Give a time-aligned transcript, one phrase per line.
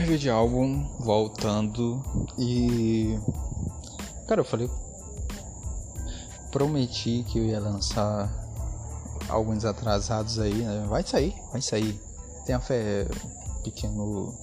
[0.00, 2.02] review de álbum voltando
[2.38, 3.18] e.
[4.26, 4.70] Cara, eu falei.
[6.50, 8.28] Prometi que eu ia lançar
[9.28, 10.86] alguns atrasados aí, né?
[10.88, 12.00] Vai sair, vai sair.
[12.44, 13.06] Tenha fé,
[13.62, 14.34] pequeno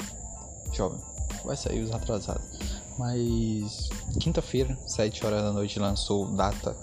[0.71, 0.99] jovem.
[1.43, 2.45] Vai sair os atrasados.
[2.97, 3.89] Mas
[4.19, 6.75] quinta-feira, 7 horas da noite, lançou Data,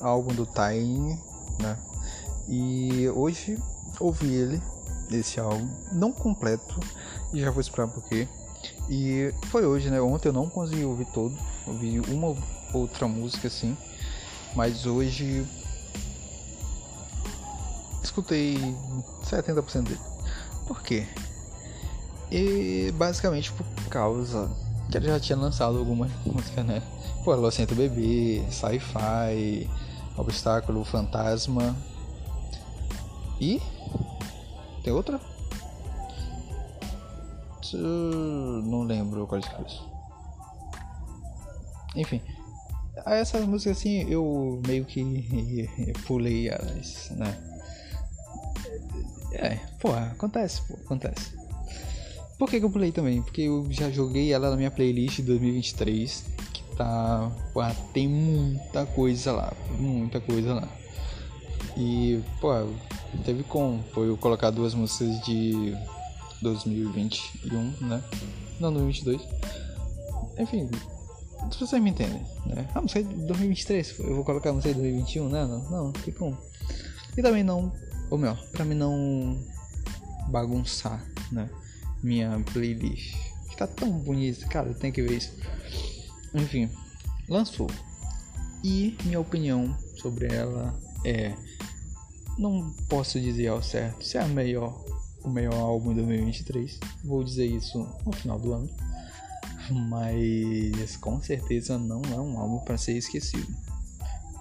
[0.00, 1.20] álbum do Time,
[1.58, 1.76] né?
[2.48, 3.58] E hoje
[3.98, 4.62] ouvi ele,
[5.10, 6.80] esse álbum, não completo,
[7.34, 8.28] e já vou explicar porquê.
[8.88, 10.00] E foi hoje, né?
[10.00, 12.34] Ontem eu não consegui ouvir todo, ouvi uma
[12.72, 13.76] outra música assim,
[14.54, 15.44] mas hoje
[18.02, 18.56] escutei
[19.24, 20.00] 70% dele.
[20.66, 21.06] Por quê?
[22.30, 24.50] E basicamente por causa
[24.90, 26.82] que ele já tinha lançado algumas músicas, né?
[27.24, 29.68] Pô, Locento Bebê, Sci-Fi,
[30.16, 31.76] Obstáculo, Fantasma.
[33.40, 33.60] E.
[34.82, 35.20] Tem outra?
[37.76, 39.88] Não lembro qual é isso.
[41.96, 42.20] Enfim.
[43.06, 45.02] Essas músicas assim eu meio que
[46.06, 47.36] pulei elas, né?
[49.32, 51.32] É, porra, acontece, pô, acontece.
[52.38, 53.22] Por que, que eu pulei também?
[53.22, 57.30] Porque eu já joguei ela na minha playlist de 2023, que tá.
[57.52, 57.60] Pô,
[57.92, 60.68] tem muita coisa lá, muita coisa lá.
[61.76, 62.50] E, pô,
[63.24, 65.76] teve como foi eu colocar duas músicas de
[66.44, 68.02] 2021, né?
[68.60, 69.20] Não, 2022.
[70.38, 70.68] Enfim,
[71.50, 72.68] se vocês me entendem, né?
[72.74, 75.44] Ah, música de 2023, eu vou colocar música de 2021, né?
[75.44, 76.14] Não, não, tem.
[77.16, 77.72] E também não
[78.10, 79.36] ou melhor, para mim não
[80.28, 81.48] bagunçar, né?
[82.02, 83.16] Minha playlist.
[83.48, 85.32] Que tá tão bonita, cara, tem que ver isso.
[86.34, 86.70] Enfim,
[87.28, 87.68] lançou.
[88.62, 91.34] E minha opinião sobre ela é.
[92.38, 94.84] Não posso dizer ao certo se é a melhor,
[95.24, 96.78] o melhor álbum de 2023.
[97.02, 98.70] Vou dizer isso no final do ano.
[99.88, 103.52] Mas com certeza não é um álbum para ser esquecido.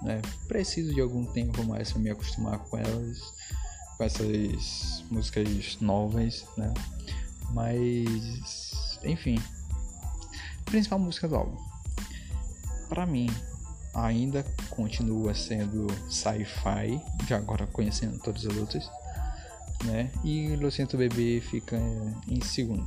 [0.03, 0.21] Né?
[0.47, 3.33] Preciso de algum tempo mais para me acostumar com elas
[3.97, 6.73] com essas músicas novas, né?
[7.51, 9.37] Mas, enfim,
[10.65, 11.57] principal música do álbum,
[12.89, 13.29] para mim,
[13.93, 18.89] ainda continua sendo sci-fi, já agora conhecendo todas as outras,
[19.85, 20.11] né?
[20.23, 21.77] E Lucento Bebê fica
[22.27, 22.85] em segundo,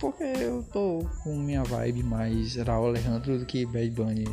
[0.00, 4.24] porque eu tô com minha vibe mais Raul Alejandro do que Bad Bunny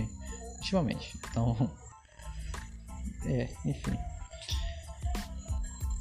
[0.57, 1.69] ultimamente, então,
[3.25, 3.97] é, enfim.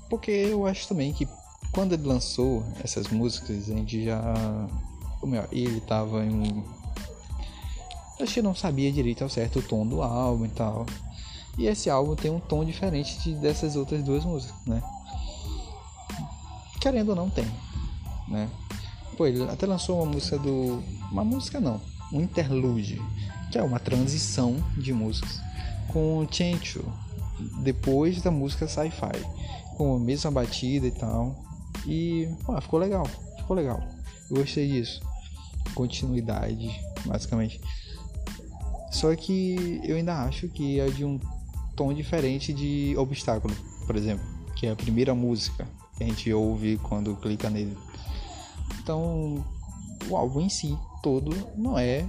[0.09, 1.27] Porque eu acho também que
[1.73, 4.69] quando ele lançou essas músicas, a gente já.
[5.23, 6.63] Meu, ele tava em.
[8.21, 10.85] Acho que não sabia direito ao certo o tom do álbum e tal.
[11.57, 14.83] E esse álbum tem um tom diferente de, dessas outras duas músicas, né?
[16.83, 17.47] Querendo ou não, tem,
[18.27, 18.51] né?
[19.17, 20.83] Pô, ele até lançou uma música do.
[21.13, 21.81] Uma música não,
[22.13, 23.01] um interlude,
[23.53, 25.41] que é uma transição de músicas,
[25.93, 26.85] com Chencho,
[27.63, 29.13] depois da música Sci-Fi
[29.77, 31.41] com a mesma batida e tal.
[31.87, 33.07] E pô, ficou legal,
[33.37, 33.81] ficou legal.
[34.29, 35.01] Eu gostei disso.
[35.77, 36.69] Continuidade,
[37.07, 37.61] basicamente.
[38.91, 41.21] Só que eu ainda acho que é de um
[41.77, 43.55] tom diferente de Obstáculo,
[43.87, 44.27] por exemplo,
[44.57, 45.65] que é a primeira música
[46.03, 47.77] que a gente ouve quando clica nele.
[48.81, 49.45] Então,
[50.09, 52.05] o álbum em si todo não é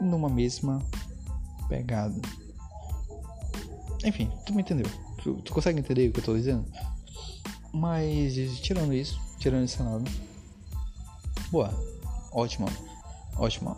[0.00, 0.82] numa mesma
[1.68, 2.20] pegada.
[4.04, 4.90] Enfim, tu me entendeu.
[5.22, 6.66] Tu, tu, consegue entender o que eu tô dizendo?
[7.72, 10.04] Mas, tirando isso, tirando esse lado.
[11.52, 11.72] Boa.
[12.32, 12.66] Ótimo.
[13.36, 13.76] Ótimo.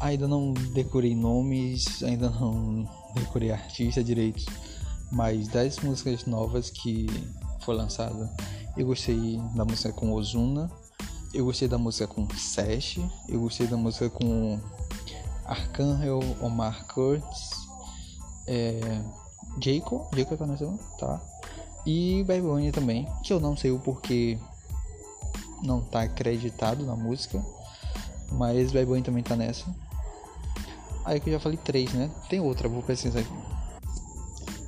[0.00, 4.44] Ainda não decorei nomes, ainda não decorei artista direito.
[5.10, 7.06] Mas das músicas novas que
[7.60, 8.32] foi lançada,
[8.76, 10.70] eu gostei da música com Ozuna.
[11.34, 12.98] Eu gostei da música com Sesh.
[13.28, 14.58] Eu gostei da música com
[15.44, 17.50] Arcangel Omar Kurtz.
[18.46, 18.80] É,
[19.62, 20.66] Jacob, Jacob tá nessa,
[20.98, 21.20] tá?
[21.86, 24.38] E Babylonia também, que eu não sei o porquê
[25.62, 27.42] não tá acreditado na música,
[28.32, 29.66] mas Babylonia também tá nessa.
[31.04, 32.10] Aí que eu já falei três, né?
[32.28, 33.59] Tem outra, vou pesquisar aqui.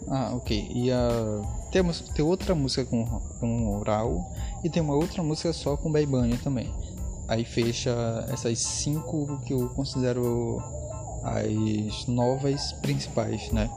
[0.08, 0.70] Ah, ok.
[0.74, 1.08] E a
[1.70, 3.04] temos tem outra música com
[3.40, 4.32] com oral
[4.62, 6.72] e tem uma outra música só com Babylonia também.
[7.28, 10.62] Aí fecha essas cinco que eu considero
[11.22, 13.70] as novas principais, né?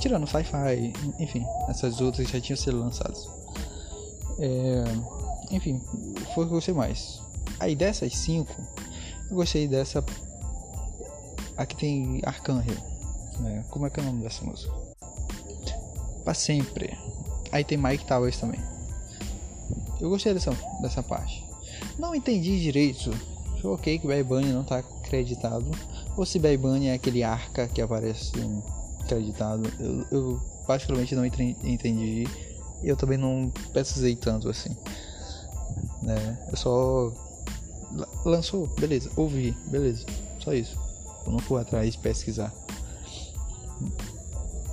[0.00, 3.28] Tirando Sci-Fi, enfim, essas outras já tinham sido lançadas.
[4.38, 4.84] É,
[5.50, 5.80] enfim,
[6.34, 7.20] foi o que eu gostei mais.
[7.60, 8.52] Aí dessas cinco,
[9.30, 10.04] eu gostei dessa.
[11.56, 12.74] Aqui tem Arcangel.
[13.38, 13.64] Né?
[13.70, 14.81] Como é que é o nome dessa música?
[16.24, 16.96] Pra sempre.
[17.50, 18.60] Aí tem Mike Towers também.
[20.00, 21.44] Eu gostei dessa, dessa parte.
[21.98, 23.10] Não entendi direito.
[23.64, 25.70] Ok que Bad Bunny não tá acreditado.
[26.16, 28.32] Ou se Bad Bunny é aquele arca que aparece
[29.00, 29.70] acreditado.
[29.78, 32.26] Eu, eu particularmente não entendi.
[32.82, 34.76] Eu também não precisei tanto assim.
[36.02, 36.38] Né?
[36.50, 37.12] Eu só
[38.24, 40.06] lançou, beleza, ouvi, beleza,
[40.38, 40.78] só isso.
[41.26, 42.52] Eu não fui atrás pesquisar.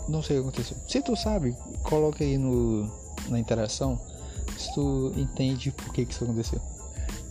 [0.10, 0.78] Não sei o que aconteceu.
[0.88, 2.92] Se tu sabe, coloca aí no,
[3.30, 4.00] na interação
[4.58, 6.62] se tu entende por que, que isso aconteceu,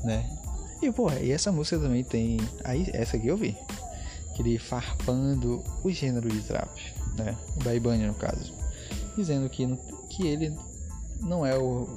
[0.05, 0.39] né?
[0.81, 2.39] E porra, e essa música também tem.
[2.65, 3.57] Aí, essa aqui eu vi.
[4.31, 6.71] Aquele farpando o gênero de trap,
[7.17, 7.37] né?
[7.57, 8.53] O Baibani no caso.
[9.17, 9.67] Dizendo que,
[10.09, 10.57] que ele
[11.21, 11.89] não é o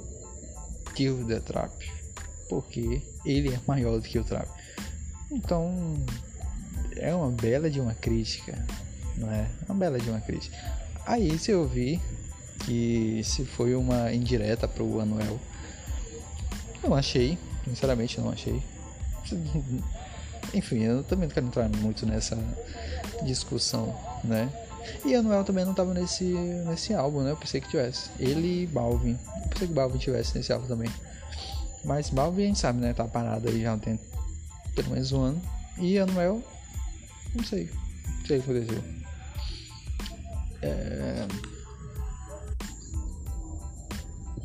[0.94, 1.72] tio da trap.
[2.48, 4.48] Porque ele é maior do que o trap.
[5.30, 5.96] Então
[6.96, 8.66] é uma bela de uma crítica,
[9.22, 9.48] não é?
[9.68, 10.56] Uma bela de uma crítica.
[11.06, 12.00] Aí se eu vi
[12.64, 15.38] que se foi uma indireta pro Anuel,
[16.82, 18.62] não achei, sinceramente não achei.
[20.52, 22.36] Enfim, eu também não quero entrar muito nessa
[23.24, 24.50] discussão, né?
[25.04, 27.30] E Anuel também não tava nesse, nesse álbum, né?
[27.30, 28.10] Eu pensei que tivesse.
[28.18, 29.18] Ele e Balvin.
[29.44, 30.90] Eu pensei que Balvin tivesse nesse álbum também.
[31.84, 32.92] Mas Balvin a gente sabe, né?
[32.92, 33.98] Tá parado aí já tem
[34.74, 35.42] pelo menos um ano.
[35.78, 36.42] E Anuel,
[37.34, 37.70] não sei.
[38.20, 38.82] Não sei o que aconteceu.
[40.62, 41.26] É...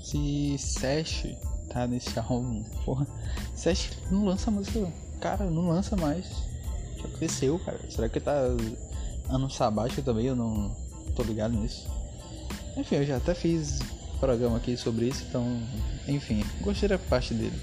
[0.03, 1.27] Se Sesh
[1.69, 3.05] tá nesse álbum, porra.
[3.55, 6.25] Sesh não lança música, cara, não lança mais.
[6.95, 7.79] Que aconteceu, cara?
[7.89, 8.33] Será que tá
[9.29, 10.25] ano sabático também?
[10.25, 10.75] Eu não
[11.15, 11.87] tô ligado nisso.
[12.75, 13.79] Enfim, eu já até fiz
[14.19, 15.45] programa aqui sobre isso, então,
[16.07, 17.59] enfim, gostei da parte dele.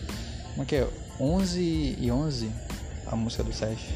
[0.51, 0.89] Como é que é?
[1.19, 2.51] 11 e 11,
[3.06, 3.89] a música do Sesh.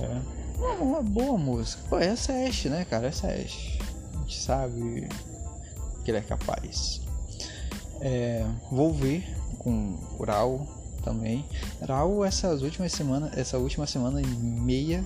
[0.00, 1.82] É uma, uma, boa música.
[1.88, 3.08] Pô, é Sesh, né, cara?
[3.08, 3.78] É Sesh.
[4.14, 5.08] A gente sabe
[6.04, 7.00] que ele é capaz.
[8.00, 9.24] É, vou ver
[9.58, 10.66] com o Raul
[11.02, 11.44] também.
[11.86, 15.04] Raul, essas últimas semanas, essa última semana e meia,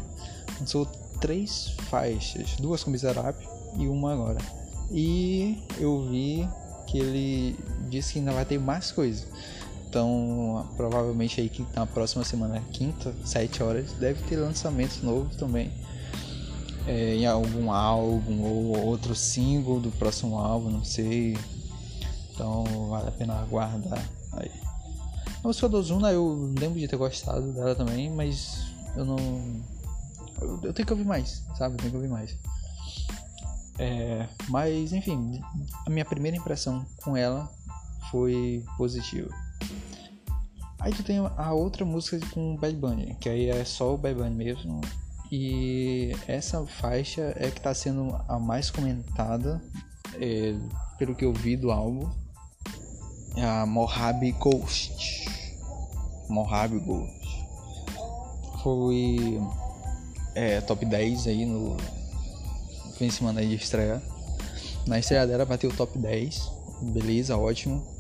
[0.60, 0.86] lançou
[1.20, 3.36] três faixas, duas com Bizarrap
[3.78, 4.38] e uma agora.
[4.90, 6.48] E eu vi
[6.86, 7.58] que ele
[7.88, 9.26] disse que ainda vai ter mais coisas.
[9.88, 15.70] Então, provavelmente aí na próxima semana, quinta, 7 horas, deve ter lançamento novo também.
[16.86, 21.36] É, em algum álbum ou outro single do próximo álbum, não sei.
[22.32, 24.50] Então vale a pena aguardar aí.
[25.42, 29.16] A música do Ozuna eu lembro de ter gostado dela também, mas eu não.
[30.40, 31.74] Eu, eu tenho que ouvir mais, sabe?
[31.74, 32.36] Eu tenho que ouvir mais.
[33.78, 35.40] É, mas enfim,
[35.86, 37.50] a minha primeira impressão com ela
[38.10, 39.30] foi positiva.
[40.86, 43.98] Aí tu tem a outra música com o Bad Bunny, que aí é só o
[43.98, 44.80] Bad Bunny mesmo.
[45.32, 49.60] E essa faixa é que tá sendo a mais comentada,
[50.14, 50.54] é,
[50.96, 52.08] pelo que eu vi do álbum.
[53.34, 55.28] É a Mojave Ghost.
[56.28, 57.48] Mojave Ghost.
[58.62, 59.40] Foi
[60.36, 61.76] é, top 10 aí no,
[62.96, 64.00] fim de semana de estreia.
[64.86, 66.48] Na estreia dela bateu o top 10.
[66.80, 67.95] Beleza, ótimo.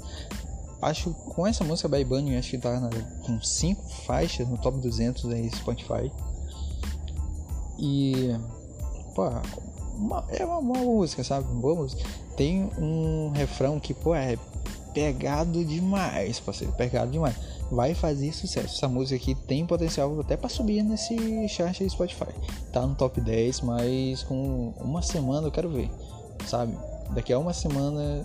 [0.80, 2.90] Acho com essa música Bad Bunny, acho que tá na,
[3.24, 6.10] com 5 faixas no top 200 aí Spotify.
[7.78, 8.34] E
[9.14, 9.30] pô,
[9.96, 11.46] uma, é uma boa música, sabe?
[11.52, 12.02] Música.
[12.36, 14.36] Tem um refrão que, pô, é
[14.92, 17.34] pegado demais, parceiro, pegado demais.
[17.70, 18.76] Vai fazer sucesso.
[18.76, 21.16] Essa música aqui tem potencial até para subir nesse
[21.48, 22.32] chart aí Spotify.
[22.72, 25.90] Tá no top 10, mas com uma semana eu quero ver,
[26.46, 26.76] sabe?
[27.10, 28.24] Daqui a uma semana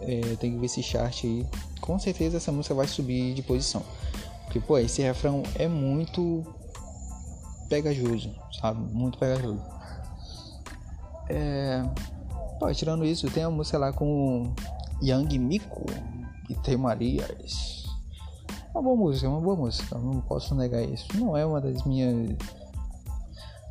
[0.00, 1.46] é, tem que ver esse chart aí.
[1.80, 3.82] Com certeza essa música vai subir de posição.
[4.44, 6.44] Porque, pô, esse refrão é muito
[7.68, 8.80] pegajoso, sabe?
[8.92, 9.62] Muito pegajoso.
[11.28, 11.82] É...
[12.58, 14.52] Pô, tirando isso, tem a música lá com
[15.02, 15.86] Young Miko
[16.48, 17.84] e Tem Marias.
[18.72, 21.06] Uma boa música, uma boa música, não posso negar isso.
[21.14, 22.36] Não é uma das minhas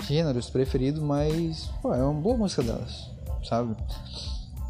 [0.03, 3.09] gêneros preferidos, mas pô, é uma boa música delas,
[3.43, 3.75] sabe?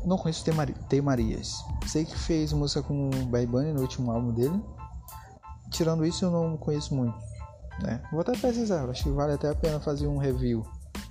[0.06, 0.46] Não conheço
[0.88, 1.56] Tem Marias.
[1.86, 4.62] Sei que fez música com o Bad Bunny no último álbum dele.
[5.70, 7.18] Tirando isso, eu não conheço muito.
[7.82, 8.02] Né?
[8.12, 10.66] Vou até pesquisar, acho que vale até a pena fazer um review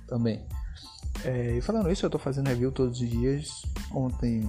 [0.07, 0.45] também.
[1.23, 3.61] É, e falando isso, eu tô fazendo review todos os dias.
[3.93, 4.47] Ontem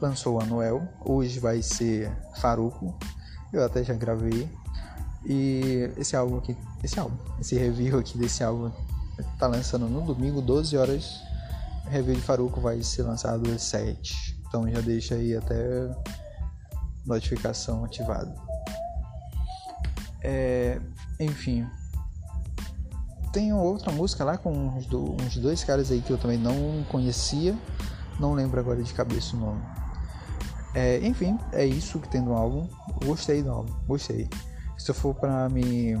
[0.00, 2.94] lançou o Anuel, hoje vai ser Faruco,
[3.52, 4.48] eu até já gravei.
[5.24, 8.70] E esse álbum aqui, esse álbum, esse review aqui desse álbum
[9.38, 11.20] tá lançando no domingo, 12 horas.
[11.90, 14.40] Review de Faruco vai ser lançado às 7.
[14.46, 15.56] Então já deixa aí até
[17.04, 18.34] notificação ativada.
[20.22, 20.80] É,
[21.18, 21.66] enfim.
[23.32, 26.84] Tem outra música lá com uns, do, uns dois caras aí que eu também não
[26.90, 27.56] conhecia.
[28.18, 29.62] Não lembro agora de cabeça o nome
[30.74, 32.68] É, enfim, é isso que tem no álbum.
[33.04, 34.28] Gostei do álbum, gostei.
[34.78, 35.94] Se eu for pra me.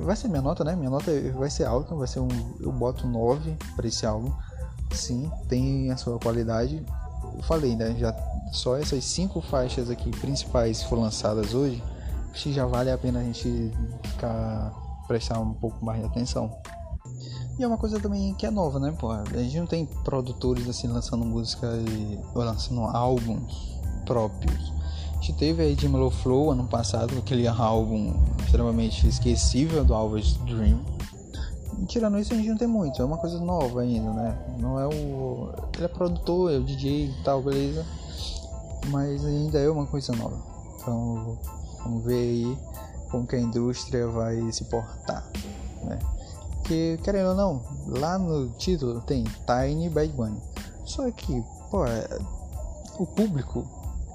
[0.00, 0.74] Vai ser minha nota, né?
[0.76, 2.28] Minha nota vai ser alta, vai ser um.
[2.60, 4.32] Eu boto 9 para esse álbum.
[4.92, 6.84] Sim, tem a sua qualidade.
[7.34, 7.94] Eu falei, né?
[7.98, 8.14] Já
[8.52, 11.82] só essas cinco faixas aqui principais foram lançadas hoje,
[12.32, 13.72] acho que já vale a pena a gente
[14.04, 14.72] ficar
[15.06, 16.50] prestar um pouco mais de atenção.
[17.58, 19.10] E é uma coisa também que é nova, né, pô?
[19.10, 21.66] A gente não tem produtores assim lançando música
[22.34, 24.75] ou lançando álbuns próprios.
[25.26, 28.14] Gente teve aí Jim Low Flow ano passado, aquele álbum
[28.44, 30.78] extremamente esquecível do Alves Dream.
[31.80, 34.38] E, tirando isso, a gente não tem muito, é uma coisa nova ainda, né?
[34.60, 35.48] Não é o.
[35.74, 37.84] Ele é produtor, é o DJ e tal, beleza.
[38.86, 40.40] Mas ainda é uma coisa nova.
[40.76, 41.36] Então
[41.82, 42.58] vamos ver aí
[43.10, 45.28] como que a indústria vai se portar,
[45.82, 45.98] né?
[46.58, 50.40] Porque, querendo ou não, lá no título tem Tiny Bad Bunny.
[50.84, 52.06] Só que, pô, é,
[52.96, 53.66] o público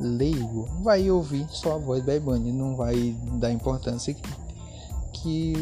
[0.01, 4.21] leigo vai ouvir só a voz Bad Bunny, não vai dar importância que,
[5.13, 5.53] que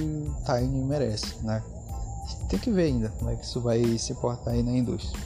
[0.45, 1.63] Tiny merece, né?
[2.47, 5.19] Tem que ver ainda como é que isso vai se portar aí na indústria.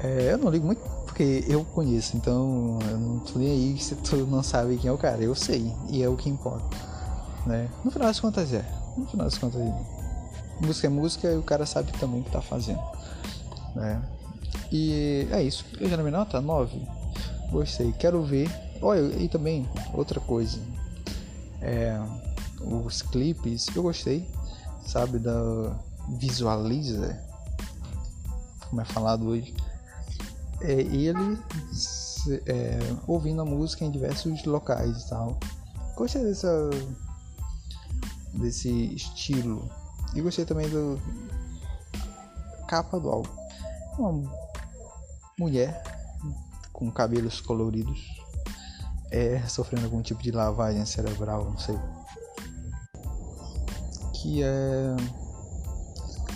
[0.00, 3.94] É, eu não ligo muito porque eu conheço, então eu não tô nem aí se
[3.94, 5.22] tu não sabe quem é o cara.
[5.22, 6.76] Eu sei, e é o que importa.
[7.46, 7.68] Né?
[7.84, 8.64] No final das contas é.
[8.96, 9.94] No final das contas é
[10.60, 12.82] música é música e o cara sabe também o que tá fazendo.
[13.74, 14.02] Né?
[14.70, 15.64] E é isso.
[15.80, 17.03] Eu já na minha nota 9.
[17.54, 17.92] Gostei.
[17.92, 18.50] Quero ver.
[18.82, 20.58] Olha, e também outra coisa.
[21.60, 21.96] É,
[22.60, 24.28] os clipes eu gostei.
[24.84, 25.32] Sabe, da
[26.18, 27.16] Visualizer.
[28.68, 29.54] Como é falado hoje.
[30.62, 31.38] É ele
[32.46, 35.38] é, ouvindo a música em diversos locais e tal.
[35.94, 36.70] Gostei dessa,
[38.32, 39.70] desse estilo
[40.12, 41.00] e gostei também do
[42.66, 43.30] capa do álbum.
[43.96, 44.28] Uma
[45.38, 45.93] mulher
[46.74, 47.98] com cabelos coloridos
[49.10, 51.78] é, sofrendo algum tipo de lavagem cerebral, não sei.
[54.12, 54.96] Que é.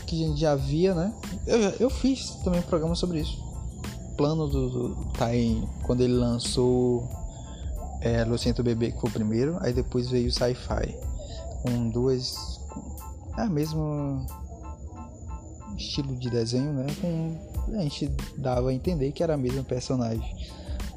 [0.07, 1.13] Que a gente já via, né?
[1.47, 3.37] Eu, eu fiz também um programa sobre isso.
[4.13, 7.07] O plano do, do Tain, quando ele lançou
[8.01, 10.97] é, Lucento Bebê, que foi o primeiro, aí depois veio o Sci-Fi,
[11.63, 12.59] com duas
[13.37, 14.27] é mesmo
[15.77, 16.87] estilo de desenho, né?
[17.01, 20.37] Com, a gente dava a entender que era a mesma personagem.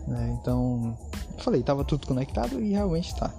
[0.08, 0.38] Né?
[0.40, 0.98] Então,
[1.40, 3.34] falei, tava tudo conectado e realmente tá.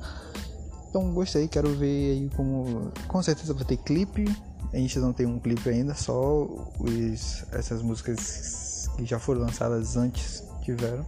[0.89, 2.93] Então gostei, quero ver aí como.
[3.09, 4.25] Com certeza vai ter clipe.
[4.73, 6.45] A gente não tem um clipe ainda, só
[6.79, 11.05] os, essas músicas que já foram lançadas antes tiveram.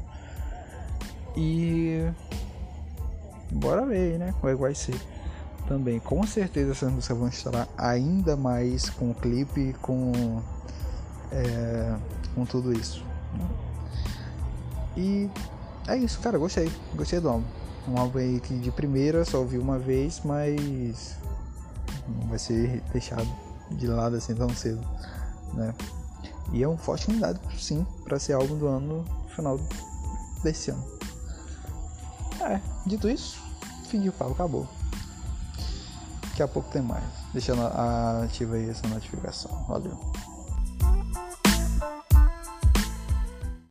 [1.37, 2.07] E
[3.51, 4.35] bora ver né?
[4.41, 5.01] Como é que vai ser
[5.67, 5.99] também.
[5.99, 10.43] Com certeza essas músicas vão estar ainda mais com o clipe, com,
[11.35, 11.97] é,
[12.35, 13.05] com tudo isso.
[14.97, 15.29] E
[15.89, 16.71] é isso, cara, gostei.
[16.95, 17.45] Gostei do álbum.
[17.89, 21.17] Um álbum aí que de primeira só ouvi uma vez, mas
[22.09, 23.29] não vai ser deixado
[23.71, 24.81] de lado assim tão cedo,
[25.53, 25.75] né?
[26.53, 29.59] E é um forte candidato, sim, para ser álbum do ano no final
[30.43, 30.85] desse ano.
[32.41, 33.39] É, dito isso,
[33.89, 34.67] fim de papo, acabou.
[36.29, 37.05] Daqui a pouco tem mais.
[37.33, 37.63] Deixando
[38.25, 39.51] ativa aí essa notificação.
[39.69, 39.99] Valeu.